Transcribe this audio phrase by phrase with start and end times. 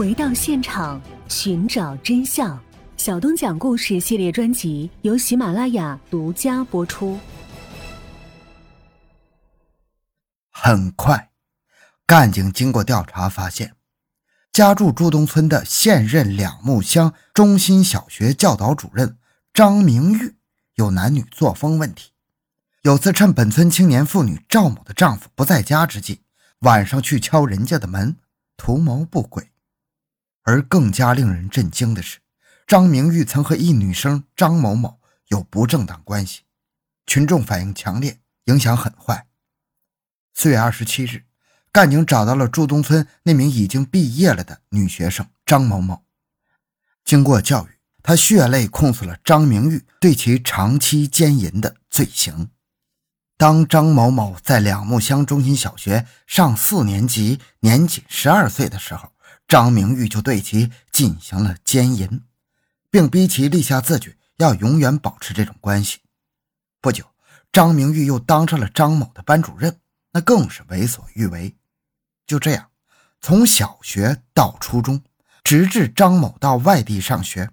[0.00, 2.58] 回到现场，寻找真相。
[2.96, 7.20] 小东讲故事系列专辑由喜马拉雅独家播出。
[10.50, 11.28] 很快，
[12.06, 13.74] 干警经过调查发现，
[14.50, 19.18] 家住朱东村的现任两木乡中心小学教导主任
[19.52, 20.34] 张明玉
[20.76, 22.12] 有男女作风问题。
[22.84, 26.22] 有次趁本村青年妇女赵某的丈夫不在家之际，
[26.60, 28.16] 晚上去敲人家的门，
[28.56, 29.50] 图谋不轨。
[30.50, 32.18] 而更加令人震惊的是，
[32.66, 36.40] 张明玉曾和一女生张某某有不正当关系，
[37.06, 39.28] 群众反应强烈，影响很坏。
[40.34, 41.22] 四月二十七日，
[41.70, 46.02] 干警找到了朱东村那名已经毕业了的女学生张某某，
[47.04, 52.50] 经过教育，她血泪控诉了张明玉对其长期奸淫的罪行。
[53.36, 59.12] 当张某某在两木乡中心小学上四年级，年仅十二岁的时候，
[59.50, 62.22] 张明玉就对其进行了奸淫，
[62.88, 65.98] 并逼其立下字据，要永远保持这种关系。
[66.80, 67.04] 不久，
[67.50, 69.80] 张明玉又当上了张某的班主任，
[70.12, 71.56] 那更是为所欲为。
[72.28, 72.70] 就这样，
[73.20, 75.02] 从小学到初中，
[75.42, 77.50] 直至张某到外地上学，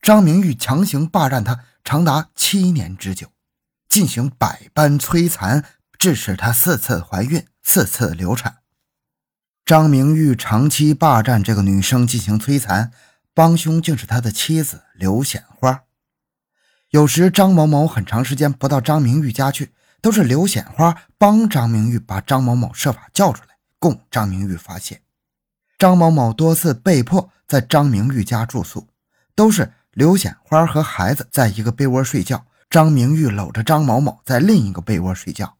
[0.00, 3.32] 张明玉强行霸占他长达七年之久。
[3.88, 5.64] 进行百般摧残，
[5.98, 8.58] 致使她四次怀孕，四次流产。
[9.70, 12.90] 张明玉长期霸占这个女生进行摧残，
[13.32, 15.84] 帮凶竟是他的妻子刘显花。
[16.88, 25.02] 有时张某某很长时间不到张明玉家去，都是刘显花帮张明玉把张某某设法叫出来，供张明玉发泄。
[25.78, 28.88] 张某某多次被迫在张明玉家住宿，
[29.36, 32.44] 都是刘显花和孩子在一个被窝睡觉。
[32.68, 35.58] 张明玉搂着张某某在另一个被窝睡觉。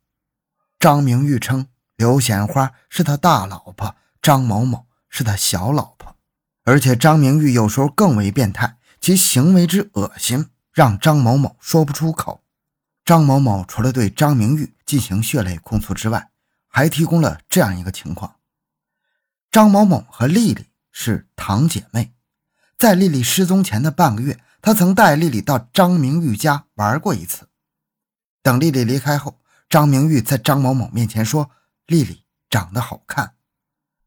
[0.80, 6.16] 张明玉称刘显花是他大老婆，张某某是他小老婆。
[6.64, 12.44] 而且张明玉有时候更为变态，其行为之恶心让张某某说不出口。
[13.04, 16.30] 张某某除了对张明玉进行血泪控诉之外，
[16.68, 18.36] 还提供了这样一个情况：
[19.50, 22.12] 张某某和丽丽是堂姐妹，
[22.78, 24.38] 在丽丽失踪前的半个月。
[24.62, 27.48] 他曾带丽丽到张明玉家玩过一次。
[28.42, 29.40] 等丽丽离开后，
[29.70, 31.50] 张明玉在张某某面前说
[31.88, 33.36] ：“丽丽长得好看。”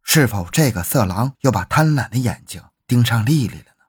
[0.04, 3.86] 是否这个色狼又把贪婪的眼睛盯上丽丽了呢？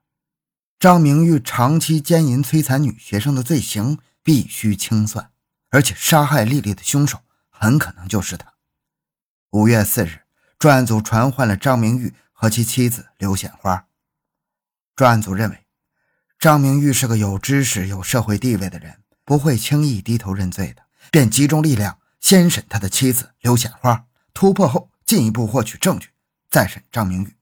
[0.79, 5.31] 张明玉长期奸淫摧残女学生的罪行必须清算，
[5.69, 8.53] 而且杀害丽丽的凶手很可能就是他。
[9.51, 10.21] 五月四日，
[10.57, 13.87] 专案组传唤了张明玉和其妻子刘显花。
[14.95, 15.61] 专案组认为。
[16.37, 26.09] 张明玉是个有知识、有社会地位的人，不会轻易低头认罪的，便集中力量先审他的妻子刘显花，突破后进一步获取证据，
[26.49, 27.35] 再审张明玉。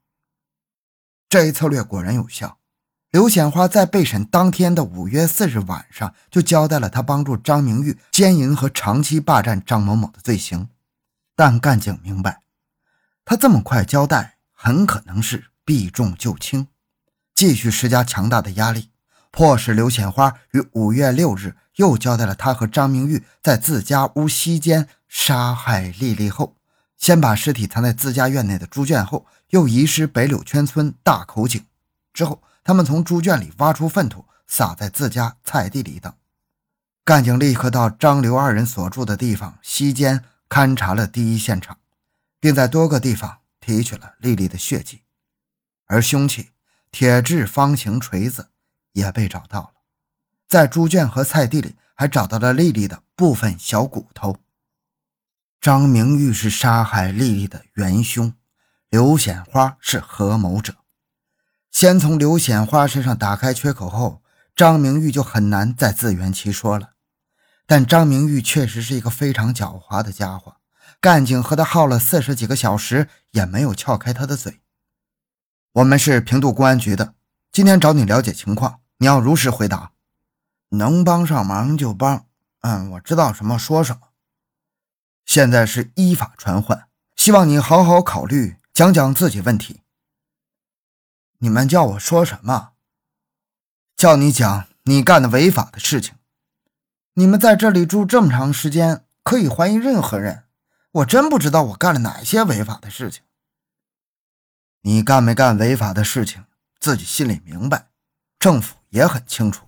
[1.30, 2.60] 这一策略果然有效。
[3.10, 10.70] 刘显花在被审当天的五月四日晚上就交代了他帮助张明玉奸淫和长期霸占张某某的罪行，
[11.36, 12.42] 但干警明白，
[13.24, 16.68] 他这么快交代，很可能是避重就轻，
[17.36, 18.90] 继续施加强大的压力。
[19.30, 26.56] 迫使刘显花于五月六日又交代了他和张明玉在自家屋西间杀害丽丽后，
[27.04, 31.66] 先把尸体藏在自家院内的猪圈后，又遗失北柳圈村大口井。
[32.14, 36.14] 之后，他们从猪圈里挖出粪土，撒在自家菜地里等。
[37.04, 41.78] 干警立刻到张刘二人所住的地方西间勘察了第一现场，
[42.40, 45.02] 并在多个地方提取了丽丽的血迹，
[45.88, 46.52] 而凶器
[46.90, 48.48] 铁质方形锤子。
[48.94, 49.74] 也被找到了，
[50.48, 54.38] 在猪圈和菜地里还找到了丽丽的部分小骨头。
[55.64, 58.34] 张明玉是杀害丽丽的元凶，
[58.90, 60.76] 刘显花是合谋者。
[61.72, 64.22] 先从刘显花身上打开缺口后，
[64.54, 66.90] 张明玉就很难再自圆其说了。
[67.66, 70.58] 但张明玉确实是一个非常狡猾的家伙，
[71.00, 74.60] 干警和他耗了四十几个小时，也没有撬开他的嘴。
[75.72, 77.14] 我们是平度公安局的，
[77.54, 78.82] 今天找你了解情况。
[78.98, 79.94] 你要如实回答，
[80.72, 82.26] 能帮上忙就帮。
[82.60, 84.10] 嗯，我知道什么说什么。
[85.26, 89.82] 现在是依法传唤，希望你好好考虑，讲讲自己问题。
[91.40, 92.74] 你们叫我说什么？
[93.96, 96.16] 叫你讲你干的违法的事情。
[97.16, 100.46] 你们在这里住这么长时间，可以怀疑任何人。
[100.92, 103.24] 我真不知道我干了哪些违法的事情。
[104.82, 106.46] 你干没干违法的事情，
[106.80, 107.88] 自己心里明白。
[108.38, 108.78] 政府。
[108.94, 109.66] 也很清楚，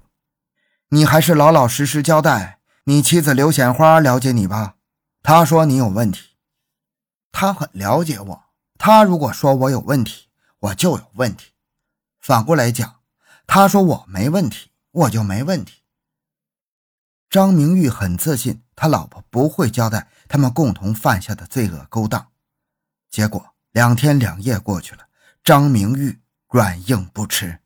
[0.90, 2.60] 你还是老老实实交代。
[2.84, 4.76] 你妻子刘显花了解你吧？
[5.28, 6.36] 他说你有问题，
[7.32, 8.44] 他很了解我。
[8.78, 10.28] 他如果说我有问题，
[10.60, 11.54] 我就有问题。
[12.20, 13.00] 反过来讲，
[13.48, 15.82] 他说我没问题，我就没问题。
[17.28, 22.32] 张明玉很自信，他老婆不会交代他们共同犯下的罪恶勾当。
[23.10, 25.08] 结果两天两夜过去了，
[25.44, 27.62] 张明玉软硬不吃。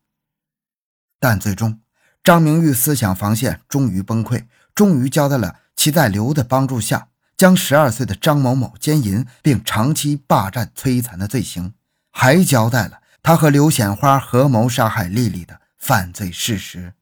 [1.20, 1.82] 但最终，
[2.24, 7.09] 张明玉思想防线终于崩溃，终于交代了其在刘的帮助下
[7.40, 11.74] 将十二岁的张某某奸淫并长期霸占摧残的罪行，
[12.12, 16.96] 还交代了他和刘显花合谋杀害丽丽的犯罪事实。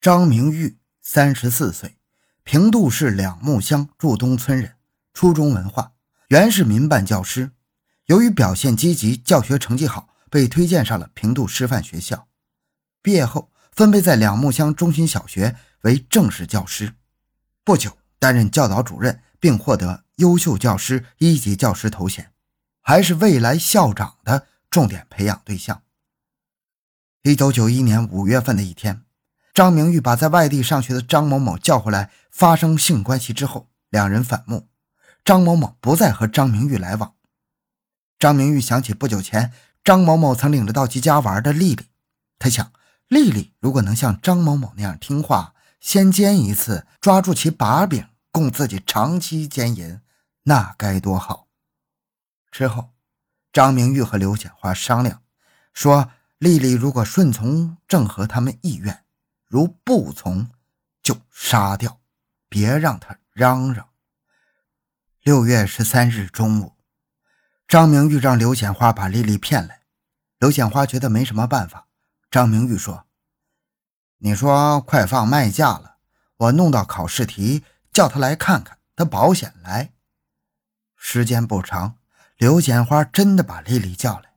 [0.00, 1.98] 张明玉三十四岁，
[2.44, 4.76] 平度市两木乡祝东村人，
[5.12, 5.92] 初中文化。
[6.28, 7.50] 原是民办教师，
[8.06, 12.26] 由于表现积极、教学成绩好，被推荐上了平度师范学校。
[13.02, 16.94] 毕业后，分配在两木乡中心小学为正式教师。
[17.62, 22.30] 不久，担任教导主任，并获得优秀教师一级教师头衔，
[22.80, 25.82] 还是未来校长的重点培养对象。
[27.24, 29.02] 一九九一年五月份的一天，
[29.52, 34.68] 张明玉把在外地上学的张某某叫回来，发生性关系之后，两人反目。
[35.24, 37.14] 张某某不再和张明玉来往。
[38.20, 39.52] 张明玉想起不久前
[39.82, 41.86] 张某某曾领着到其家玩的丽丽，
[42.38, 42.72] 他想，
[43.08, 50.00] 丽丽如果能像张某某那样听话，先奸一次，抓住其把柄，供自己长期奸淫，
[50.44, 51.46] 那该多好。
[52.50, 52.94] 之后，
[53.52, 55.22] 张明玉和刘显花商量，
[55.74, 59.04] 说丽丽如果顺从，正合他们意愿；
[59.46, 60.50] 如不从，
[61.02, 62.00] 就杀掉，
[62.48, 63.90] 别让她嚷嚷。
[65.20, 66.72] 六月十三日中午，
[67.68, 69.82] 张明玉让刘显花把丽丽骗来。
[70.38, 71.86] 刘显花觉得没什么办法。
[72.30, 73.06] 张明玉说
[74.18, 75.98] ：“你说快放卖假了，
[76.38, 77.62] 我弄到考试题，
[77.92, 79.92] 叫他来看看，他保险来。”
[80.96, 81.98] 时间不长，
[82.36, 84.32] 刘显花真的把丽丽叫来。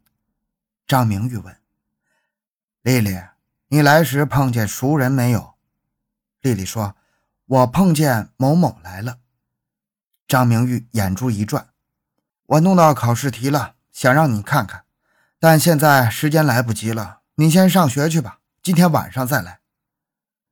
[0.88, 1.58] 张明玉问
[2.82, 3.20] ：“丽丽，
[3.70, 5.56] 你来时碰见熟人没有？”
[6.42, 6.96] 丽丽说
[7.46, 9.20] ：“我碰见某某来了。”
[10.28, 11.70] 张明玉眼珠一转，
[12.46, 14.86] 我弄到考试题了，想让你看看，
[15.40, 19.62] 但现在时间来不及了，你先上学去吧，今天晚上再来。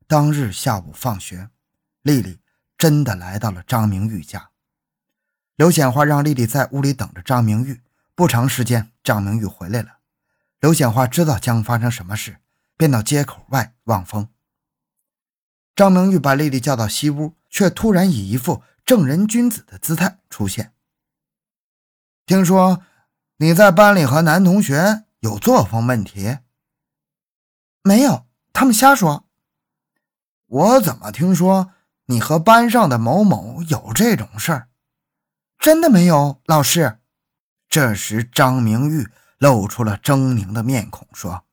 [0.07, 1.49] 当日下午放学，
[2.03, 2.39] 丽丽
[2.83, 4.49] 真的来到了张明玉家。
[5.55, 7.81] 刘显花让丽丽在屋里等着张明玉。
[8.13, 9.99] 不长时间，张明玉回来了。
[10.59, 12.39] 刘显花知道将发生什么事，
[12.75, 14.27] 便到街口外望风。
[15.73, 18.61] 张明玉把丽丽叫到西屋，却突然以一副。
[18.83, 20.73] 正人君子的姿态出现。
[22.25, 22.83] 听说
[23.37, 26.39] 你在班里和男同学有作风问题？
[27.81, 29.29] 没有，他们瞎说。
[30.47, 31.71] 我怎么听说
[32.13, 34.69] 你和班上的某某有这种事儿？
[35.57, 36.99] 真的没有，老师。
[37.67, 41.43] 这时，张明玉露出了狰狞的面孔，说：“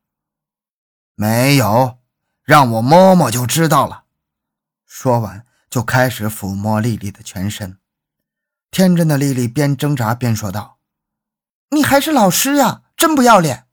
[1.16, 1.98] 没有，
[2.44, 4.04] 让我摸摸就知道了。”
[4.84, 5.46] 说完。
[5.70, 7.78] 就开始抚摸丽丽的全身，
[8.72, 10.80] 天真的丽丽边挣扎边说道
[11.70, 13.68] ：“你还是老师呀，真不要脸！”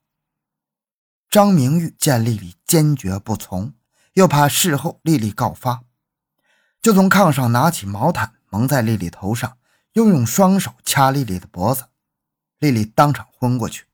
[1.28, 3.74] 张明玉见丽丽坚决不从，
[4.14, 5.86] 又怕事后丽丽告发，
[6.82, 9.58] 就从炕上拿起毛毯蒙在丽丽头上，
[9.94, 11.86] 又用双手掐丽丽的脖子，
[12.60, 13.86] 丽丽当场昏过去。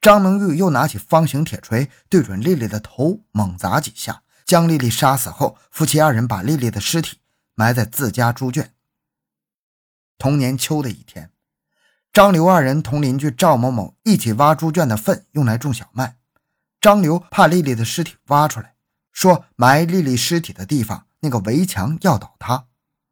[0.00, 7.18] 张明玉又拿起方形铁锤对准丽丽的头猛砸几下，将丽丽杀死后，夫妻二人把丽丽的尸体。
[7.56, 8.72] 埋在自家猪圈。
[10.16, 11.30] 同年秋的一天，
[12.10, 16.16] 张刘二人同邻居赵某某一起挖猪圈的粪，用来种小麦。
[16.80, 18.76] 张刘怕丽丽的尸体挖出来，
[19.12, 22.66] 说埋丽丽尸体的地方那个围墙要倒塌，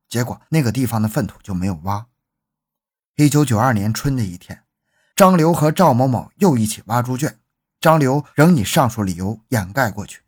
[0.09, 2.07] 结果那个地方的粪土就没有挖。
[3.17, 4.65] 一九九二年春的一天，
[5.15, 7.39] 张刘和赵某某又一起挖猪圈，
[7.81, 10.23] 张刘仍以上述理由掩盖过去。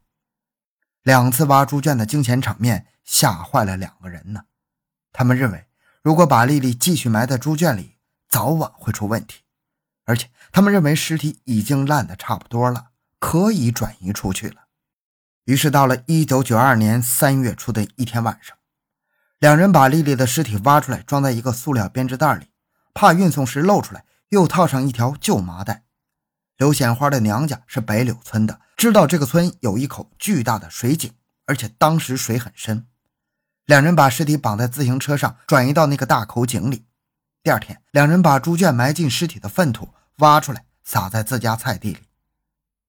[1.03, 2.87] 两次挖猪圈的惊险场面。
[3.03, 4.45] 吓坏了两个人呢。
[5.13, 5.67] 他们认为，
[6.01, 7.97] 如果把丽丽继续埋在猪圈里，
[8.29, 9.41] 早晚会出问题。
[10.05, 14.67] 而且，他们认为尸体已经烂得差不多了，可以转移出去了。
[15.45, 18.57] 于是，到了1992年3月初的一天晚上，
[19.39, 22.49] 两人把丽丽的尸体挖出来，装在一个塑料编织袋里，
[22.95, 25.85] 怕运送时露出来，又套上一条旧麻袋。
[26.57, 31.13] 刘显花的娘家是北柳村的，知道这个村有一口巨大的水井，
[31.47, 32.87] 而且当时水很深。
[33.65, 36.85] 两人把尸体绑在自行车上，转移到那个大口井里。
[37.43, 42.01] 第二天，两人把猪圈埋进尸体的粪土挖出来，撒在自家菜地里。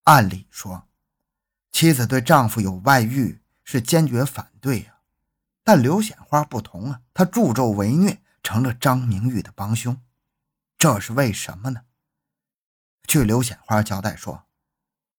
[0.04, 0.88] 按理说，
[1.72, 4.98] 妻子对丈夫有外遇是坚决反对呀，
[5.64, 10.02] 但刘显花不同啊，她助纣为虐，成了张明玉的帮凶。
[10.78, 11.82] 这是为什么呢？
[13.08, 14.44] 据刘显花交代说：“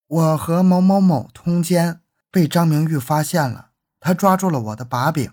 [0.07, 5.33] 我和某某某通奸，被张明玉发现了，他抓住了我的把柄。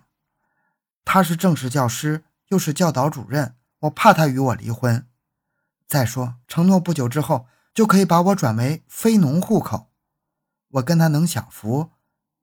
[1.03, 5.07] 他是正式教师，又是教导主任，我怕他与我离婚。
[5.88, 9.88] 再说，承诺不久之后就可以把我转为非农户口，
[10.69, 11.91] 我跟他能享福，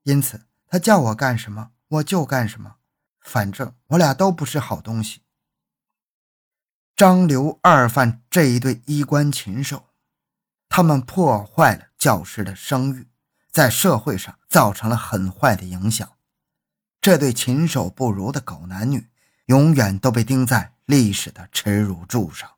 [0.03, 2.75] 因此他叫我干什么我就干什么，
[3.19, 5.21] 反正我俩都不是好东西。”
[6.95, 9.89] 张刘二范这一对衣冠禽兽，
[10.67, 13.07] 他们破坏了教师的声誉，
[13.51, 16.17] 在社会上造成了很坏的影响。
[16.99, 19.09] 这对禽兽不如的狗男女，
[19.45, 22.55] 永远都被钉在历史的耻辱柱上。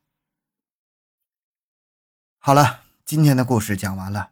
[2.37, 4.31] 好了，今天的故事讲完了。